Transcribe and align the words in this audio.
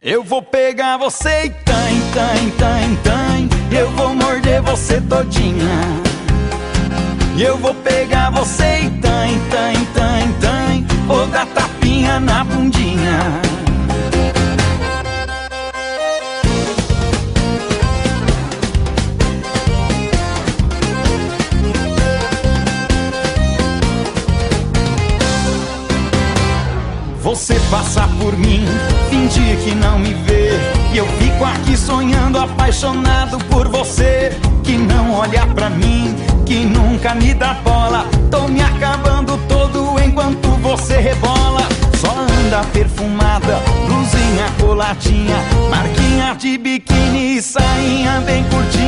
Eu 0.00 0.22
vou 0.22 0.40
pegar 0.40 0.96
você 0.96 1.46
e 1.46 1.50
tan, 1.50 1.74
tan, 2.14 2.50
tan, 2.56 2.94
tan. 3.02 3.76
Eu 3.76 3.90
vou 3.90 4.14
morder 4.14 4.62
você 4.62 5.00
todinha. 5.00 5.66
Eu 7.36 7.58
vou 7.58 7.74
pegar 7.74 8.30
você 8.30 8.82
e 8.82 8.90
tan, 9.00 9.26
tan, 9.50 9.84
tan, 9.94 10.32
tan. 10.40 11.04
Vou 11.04 11.26
dar 11.26 11.46
tapinha 11.46 12.20
na 12.20 12.44
bundinha. 12.44 13.47
Você 27.38 27.54
passa 27.70 28.02
por 28.18 28.36
mim, 28.36 28.66
fingir 29.08 29.56
que 29.58 29.72
não 29.72 29.96
me 29.96 30.12
vê. 30.12 30.50
E 30.92 30.98
eu 30.98 31.06
fico 31.06 31.44
aqui 31.44 31.76
sonhando, 31.76 32.36
apaixonado 32.36 33.38
por 33.44 33.68
você. 33.68 34.36
Que 34.64 34.76
não 34.76 35.12
olha 35.12 35.46
pra 35.46 35.70
mim, 35.70 36.16
que 36.44 36.64
nunca 36.64 37.14
me 37.14 37.32
dá 37.32 37.54
bola. 37.54 38.04
Tô 38.28 38.48
me 38.48 38.60
acabando 38.60 39.38
todo 39.46 40.02
enquanto 40.02 40.48
você 40.60 40.98
rebola. 40.98 41.62
Só 42.00 42.10
anda 42.10 42.64
perfumada, 42.72 43.62
blusinha 43.86 44.50
coladinha, 44.60 45.36
marquinha 45.70 46.34
de 46.34 46.58
biquíni 46.58 47.36
e 47.36 47.42
sainha 47.42 48.20
bem 48.26 48.42
curtinha. 48.50 48.87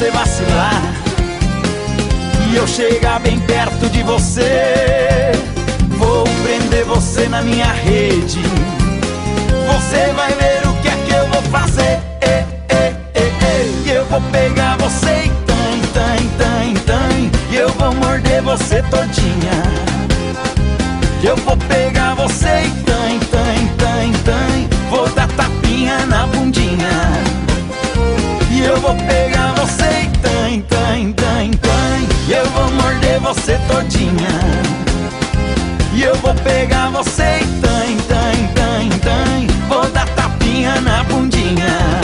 Você 0.00 0.10
vacilar 0.12 0.82
e 2.50 2.56
eu 2.56 2.66
chegar 2.66 3.20
bem 3.20 3.38
perto 3.40 3.86
de 3.90 4.02
você, 4.02 5.30
vou 5.90 6.24
prender 6.42 6.86
você 6.86 7.28
na 7.28 7.42
minha 7.42 7.66
rede. 7.66 8.40
Você 9.66 10.10
vai 10.14 10.32
ver 10.32 10.66
o 10.66 10.72
que 10.80 10.88
é 10.88 10.96
que 11.04 11.12
eu 11.12 11.26
vou 11.26 11.42
fazer. 11.42 12.00
E, 12.22 12.46
e, 12.74 13.20
e, 13.20 13.88
e. 13.88 13.90
Eu 13.90 14.06
vou 14.06 14.22
pegar 14.32 14.78
você 14.78 15.24
e 15.26 15.28
tan, 15.44 15.80
tan, 15.92 16.16
tan, 16.38 16.74
tan. 16.86 17.30
E 17.50 17.56
eu 17.56 17.68
vou 17.68 17.94
morder 17.96 18.40
você 18.40 18.82
todinha. 18.84 19.62
Eu 21.22 21.36
vou 21.36 21.58
pegar 21.68 22.14
você 22.14 22.62
e 22.64 22.89
pegar 29.20 29.52
você 29.52 30.02
e 30.02 30.08
tan, 30.18 30.60
tan, 30.62 31.12
tan, 31.12 31.50
tan. 31.58 32.34
Eu 32.34 32.46
vou 32.50 32.70
morder 32.72 33.20
você 33.20 33.58
todinha. 33.68 34.34
E 35.92 36.02
eu 36.02 36.14
vou 36.16 36.34
pegar 36.36 36.88
você 36.88 37.40
e 37.42 37.46
tan, 37.60 37.96
tan, 38.08 38.36
tan, 38.54 38.98
tan. 39.00 39.46
Vou 39.68 39.86
dar 39.90 40.08
tapinha 40.10 40.80
na 40.80 41.04
bundinha. 41.04 42.00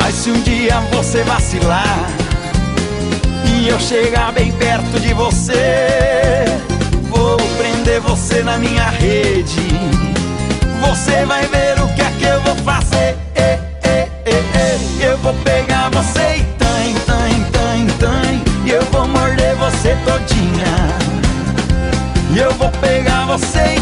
Mas 0.00 0.14
se 0.14 0.30
um 0.30 0.40
dia 0.42 0.78
você 0.92 1.22
vacilar 1.24 2.19
e 3.60 3.68
eu 3.68 3.78
chegar 3.78 4.32
bem 4.32 4.50
perto 4.52 4.98
de 4.98 5.12
você, 5.12 6.44
vou 7.10 7.36
prender 7.58 8.00
você 8.00 8.42
na 8.42 8.56
minha 8.56 8.88
rede. 8.88 9.68
Você 10.80 11.26
vai 11.26 11.46
ver 11.46 11.78
o 11.82 11.88
que 11.94 12.00
é 12.00 12.10
que 12.18 12.24
eu 12.24 12.40
vou 12.40 12.56
fazer. 12.56 13.16
E, 13.36 13.58
e, 13.86 14.30
e, 14.30 15.00
e. 15.00 15.04
Eu 15.04 15.18
vou 15.18 15.34
pegar 15.44 15.90
você 15.90 16.36
e 16.36 16.42
tan, 16.58 16.94
tan, 17.06 17.28
tan, 17.52 17.86
tan. 17.98 18.40
E 18.64 18.70
eu 18.70 18.82
vou 18.90 19.06
morder 19.06 19.54
você 19.56 19.94
todinha. 20.06 20.88
E 22.32 22.38
eu 22.38 22.52
vou 22.54 22.70
pegar 22.80 23.26
você 23.26 23.76
e 23.76 23.79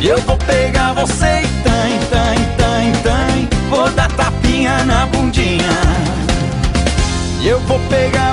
todinha. 0.00 0.14
Eu 0.14 0.18
vou 0.22 0.36
pegar 0.38 0.94
você 0.94 1.42
e 1.42 1.46
tan, 1.62 1.98
tan, 2.10 2.34
tan, 2.56 3.02
tan. 3.02 3.68
Vou 3.68 3.88
dar 3.90 4.10
tapinha 4.12 4.84
na 4.84 5.06
bundinha. 5.06 5.70
Eu 7.42 7.60
vou 7.60 7.78
pegar 7.88 8.29